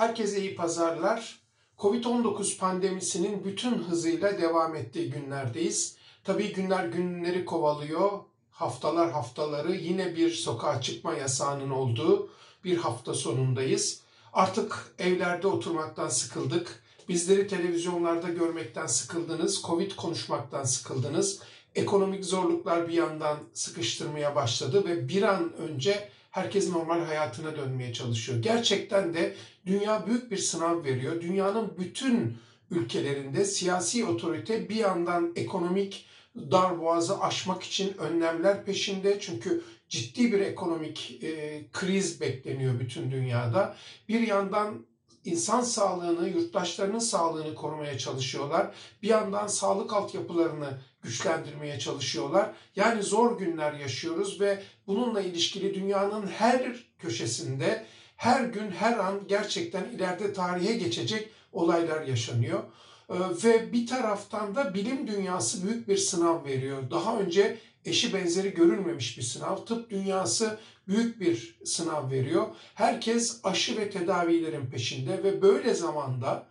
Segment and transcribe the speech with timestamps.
[0.00, 1.40] Herkese iyi pazarlar.
[1.78, 5.96] Covid-19 pandemisinin bütün hızıyla devam ettiği günlerdeyiz.
[6.24, 8.10] Tabii günler günleri kovalıyor.
[8.50, 12.30] Haftalar haftaları yine bir sokağa çıkma yasağının olduğu
[12.64, 14.00] bir hafta sonundayız.
[14.32, 16.82] Artık evlerde oturmaktan sıkıldık.
[17.08, 19.62] Bizleri televizyonlarda görmekten sıkıldınız.
[19.62, 21.40] Covid konuşmaktan sıkıldınız.
[21.74, 28.42] Ekonomik zorluklar bir yandan sıkıştırmaya başladı ve bir an önce herkes normal hayatına dönmeye çalışıyor.
[28.42, 29.34] Gerçekten de
[29.66, 31.20] dünya büyük bir sınav veriyor.
[31.20, 32.36] Dünyanın bütün
[32.70, 36.06] ülkelerinde siyasi otorite bir yandan ekonomik
[36.36, 39.20] darboğazı aşmak için önlemler peşinde.
[39.20, 43.76] Çünkü ciddi bir ekonomik e, kriz bekleniyor bütün dünyada.
[44.08, 44.86] Bir yandan
[45.24, 48.74] insan sağlığını, yurttaşlarının sağlığını korumaya çalışıyorlar.
[49.02, 52.50] Bir yandan sağlık altyapılarını güçlendirmeye çalışıyorlar.
[52.76, 59.84] Yani zor günler yaşıyoruz ve bununla ilişkili dünyanın her köşesinde her gün her an gerçekten
[59.84, 62.62] ileride tarihe geçecek olaylar yaşanıyor.
[63.10, 66.90] Ee, ve bir taraftan da bilim dünyası büyük bir sınav veriyor.
[66.90, 69.64] Daha önce eşi benzeri görülmemiş bir sınav.
[69.64, 72.46] Tıp dünyası büyük bir sınav veriyor.
[72.74, 76.46] Herkes aşı ve tedavilerin peşinde ve böyle zamanda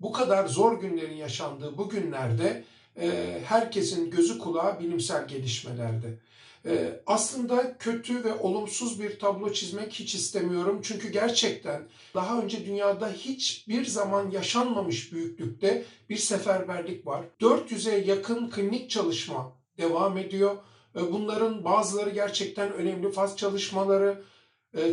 [0.00, 2.64] bu kadar zor günlerin yaşandığı bu günlerde
[3.00, 6.18] e, herkesin gözü kulağı bilimsel gelişmelerde.
[6.66, 10.80] E, aslında kötü ve olumsuz bir tablo çizmek hiç istemiyorum.
[10.82, 11.82] Çünkü gerçekten
[12.14, 17.24] daha önce dünyada hiçbir zaman yaşanmamış büyüklükte bir seferberlik var.
[17.40, 20.56] 400'e yakın klinik çalışma devam ediyor.
[20.94, 24.24] Bunların bazıları gerçekten önemli faz çalışmaları.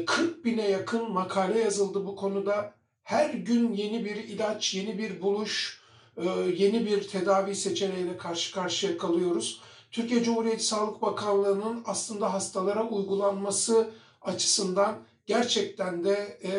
[0.06, 2.74] 40 bine yakın makale yazıldı bu konuda.
[3.04, 5.82] Her gün yeni bir ilaç, yeni bir buluş,
[6.18, 9.62] e, yeni bir tedavi seçeneğiyle karşı karşıya kalıyoruz.
[9.92, 13.90] Türkiye Cumhuriyeti Sağlık Bakanlığı'nın aslında hastalara uygulanması
[14.22, 16.52] açısından gerçekten de e,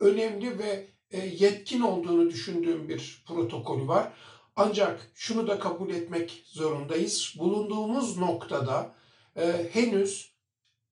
[0.00, 4.12] önemli ve e, yetkin olduğunu düşündüğüm bir protokolü var.
[4.60, 7.34] Ancak şunu da kabul etmek zorundayız.
[7.38, 8.94] Bulunduğumuz noktada
[9.36, 10.32] e, henüz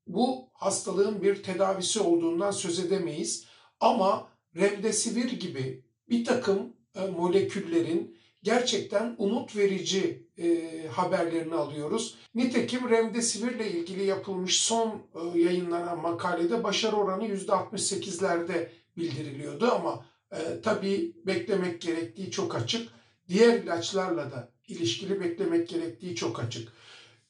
[0.06, 3.44] bu hastalığın bir tedavisi olduğundan söz edemeyiz.
[3.80, 12.16] Ama remdesivir gibi bir takım e, moleküllerin gerçekten umut verici e, haberlerini alıyoruz.
[12.34, 20.60] Nitekim remdesivir ile ilgili yapılmış son e, yayınlanan makalede başarı oranı %68'lerde bildiriliyordu ama e,
[20.62, 22.96] tabii beklemek gerektiği çok açık.
[23.28, 26.72] Diğer ilaçlarla da ilişkili beklemek gerektiği çok açık.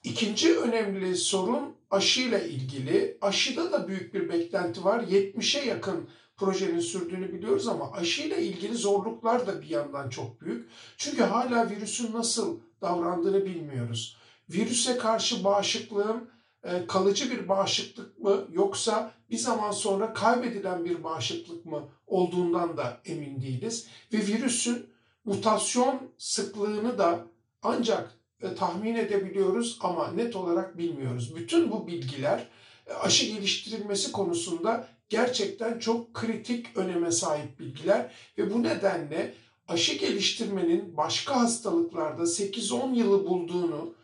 [0.05, 3.19] İkinci önemli sorun aşıyla ilgili.
[3.21, 5.01] Aşıda da büyük bir beklenti var.
[5.01, 10.69] 70'e yakın projenin sürdüğünü biliyoruz ama aşıyla ilgili zorluklar da bir yandan çok büyük.
[10.97, 14.17] Çünkü hala virüsün nasıl davrandığını bilmiyoruz.
[14.51, 16.31] Virüse karşı bağışıklığın
[16.65, 23.01] e, kalıcı bir bağışıklık mı yoksa bir zaman sonra kaybedilen bir bağışıklık mı olduğundan da
[23.05, 23.87] emin değiliz.
[24.13, 24.87] Ve virüsün
[25.27, 27.27] mutasyon sıklığını da
[27.63, 31.37] ancak e, tahmin edebiliyoruz ama net olarak bilmiyoruz.
[31.37, 32.49] Bütün bu bilgiler
[32.87, 39.35] e, aşı geliştirilmesi konusunda gerçekten çok kritik öneme sahip bilgiler ve bu nedenle
[39.69, 43.95] aşı geliştirmenin başka hastalıklarda 8-10 yılı bulduğunu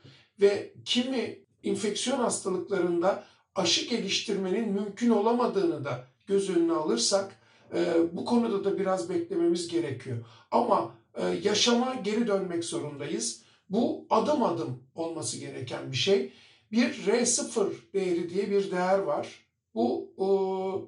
[0.40, 3.24] ve kimi infeksiyon hastalıklarında
[3.54, 7.36] aşı geliştirmenin mümkün olamadığını da göz önüne alırsak
[7.74, 10.18] e, bu konuda da biraz beklememiz gerekiyor.
[10.50, 10.94] Ama
[11.42, 13.42] yaşama geri dönmek zorundayız.
[13.68, 16.32] Bu adım adım olması gereken bir şey.
[16.72, 19.28] Bir R0 değeri diye bir değer var.
[19.74, 20.12] Bu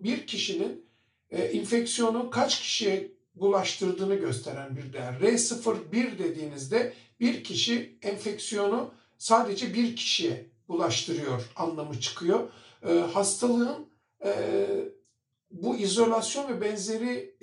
[0.03, 0.85] bir kişinin
[1.31, 5.15] e, infeksiyonu kaç kişiye bulaştırdığını gösteren bir değer.
[5.23, 12.41] R01 dediğinizde bir kişi enfeksiyonu sadece bir kişiye bulaştırıyor anlamı çıkıyor.
[12.89, 13.87] E, hastalığın
[14.25, 14.33] e,
[15.51, 17.37] bu izolasyon ve benzeri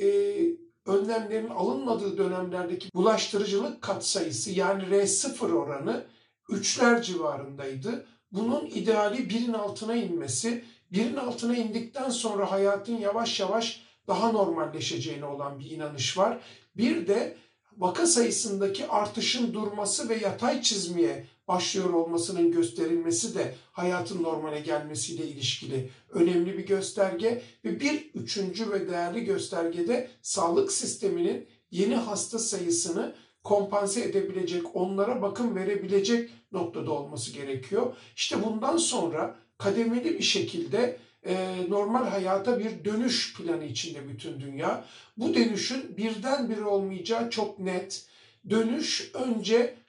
[0.86, 6.06] önlemlerin alınmadığı dönemlerdeki bulaştırıcılık katsayısı yani R0 oranı
[6.50, 8.06] 3'ler civarındaydı.
[8.32, 15.60] Bunun ideali birin altına inmesi birin altına indikten sonra hayatın yavaş yavaş daha normalleşeceğine olan
[15.60, 16.40] bir inanış var.
[16.78, 17.38] Bir de
[17.78, 25.90] vaka sayısındaki artışın durması ve yatay çizmeye başlıyor olmasının gösterilmesi de hayatın normale gelmesiyle ilişkili
[26.10, 34.04] önemli bir gösterge ve bir üçüncü ve değerli göstergede sağlık sisteminin yeni hasta sayısını kompanse
[34.04, 37.96] edebilecek, onlara bakım verebilecek noktada olması gerekiyor.
[38.16, 44.86] İşte bundan sonra kademeli bir şekilde e, normal hayata bir dönüş planı içinde bütün dünya.
[45.18, 48.06] Bu dönüşün birdenbire olmayacağı çok net.
[48.50, 49.81] Dönüş önce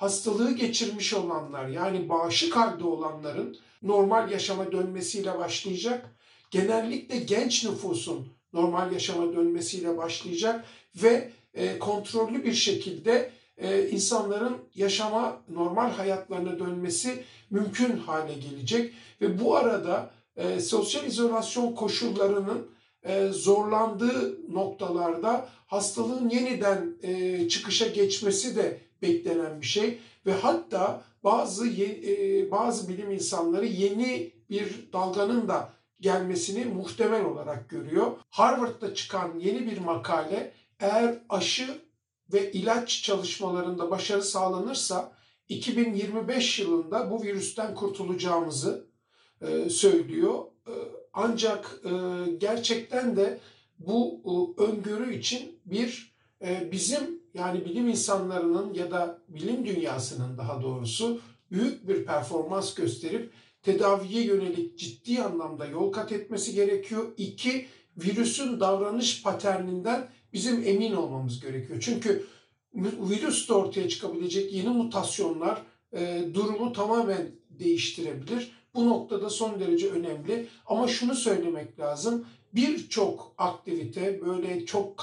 [0.00, 6.16] hastalığı geçirmiş olanlar yani bağışık halde olanların normal yaşama dönmesiyle başlayacak.
[6.50, 10.64] Genellikle genç nüfusun normal yaşama dönmesiyle başlayacak
[11.02, 18.94] ve e, kontrollü bir şekilde e, insanların yaşama, normal hayatlarına dönmesi mümkün hale gelecek.
[19.20, 22.70] Ve bu arada e, sosyal izolasyon koşullarının
[23.02, 31.68] e, zorlandığı noktalarda hastalığın yeniden e, çıkışa geçmesi de beklenen bir şey ve hatta bazı
[31.68, 38.12] e, bazı bilim insanları yeni bir dalganın da gelmesini muhtemel olarak görüyor.
[38.30, 41.80] Harvard'da çıkan yeni bir makale eğer aşı
[42.32, 45.12] ve ilaç çalışmalarında başarı sağlanırsa
[45.48, 48.86] 2025 yılında bu virüsten kurtulacağımızı
[49.40, 50.44] e, söylüyor.
[50.66, 50.72] E,
[51.12, 51.90] ancak e,
[52.38, 53.38] gerçekten de
[53.78, 60.62] bu e, öngörü için bir e, bizim yani bilim insanlarının ya da bilim dünyasının daha
[60.62, 63.32] doğrusu büyük bir performans gösterip
[63.62, 67.12] tedaviye yönelik ciddi anlamda yol kat etmesi gerekiyor.
[67.16, 67.66] İki,
[67.96, 71.78] virüsün davranış paterninden bizim emin olmamız gerekiyor.
[71.80, 72.26] Çünkü
[72.74, 75.62] virüs de ortaya çıkabilecek yeni mutasyonlar
[75.92, 78.52] e, durumu tamamen değiştirebilir.
[78.74, 80.48] Bu noktada son derece önemli.
[80.66, 82.26] Ama şunu söylemek lazım.
[82.54, 84.98] Birçok aktivite böyle çok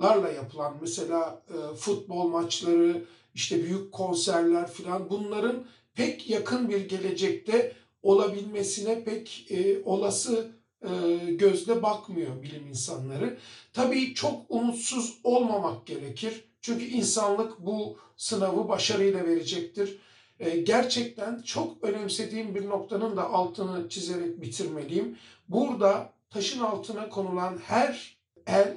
[0.00, 3.04] kalabalıklarla yapılan mesela e, futbol maçları,
[3.34, 5.64] işte büyük konserler filan bunların
[5.94, 10.50] pek yakın bir gelecekte olabilmesine pek e, olası
[10.82, 10.88] e,
[11.30, 13.38] gözle bakmıyor bilim insanları.
[13.72, 16.44] Tabii çok umutsuz olmamak gerekir.
[16.60, 19.98] Çünkü insanlık bu sınavı başarıyla verecektir.
[20.40, 25.16] E, gerçekten çok önemsediğim bir noktanın da altını çizerek bitirmeliyim.
[25.48, 28.16] Burada taşın altına konulan her
[28.46, 28.76] el,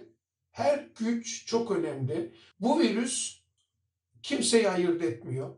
[0.53, 2.33] her güç çok önemli.
[2.59, 3.39] Bu virüs
[4.21, 5.49] kimseyi ayırt etmiyor.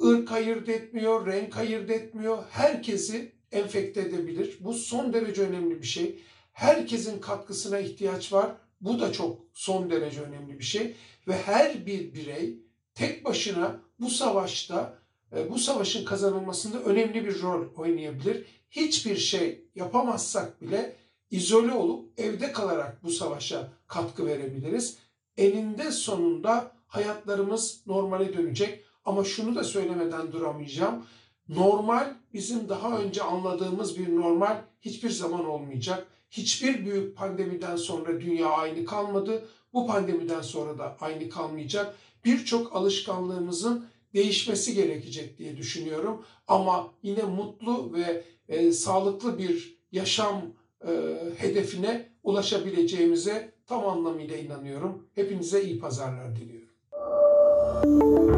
[0.00, 2.44] Irk ayırt etmiyor, renk ayırt etmiyor.
[2.50, 4.58] Herkesi enfekte edebilir.
[4.60, 6.18] Bu son derece önemli bir şey.
[6.52, 8.50] Herkesin katkısına ihtiyaç var.
[8.80, 10.96] Bu da çok son derece önemli bir şey.
[11.28, 12.58] Ve her bir birey
[12.94, 14.98] tek başına bu savaşta,
[15.36, 18.44] e, bu savaşın kazanılmasında önemli bir rol oynayabilir.
[18.70, 20.96] Hiçbir şey yapamazsak bile
[21.30, 24.98] izole olup evde kalarak bu savaşa katkı verebiliriz.
[25.36, 28.84] Eninde sonunda hayatlarımız normale dönecek.
[29.04, 31.06] Ama şunu da söylemeden duramayacağım.
[31.48, 36.06] Normal bizim daha önce anladığımız bir normal hiçbir zaman olmayacak.
[36.30, 39.48] Hiçbir büyük pandemiden sonra dünya aynı kalmadı.
[39.72, 41.96] Bu pandemiden sonra da aynı kalmayacak.
[42.24, 46.24] Birçok alışkanlığımızın değişmesi gerekecek diye düşünüyorum.
[46.48, 50.42] Ama yine mutlu ve e, sağlıklı bir yaşam
[50.84, 50.90] e,
[51.36, 55.08] hedefine ulaşabileceğimize tam anlamıyla inanıyorum.
[55.14, 58.35] Hepinize iyi pazarlar diliyorum.